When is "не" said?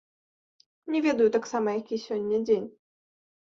0.95-0.99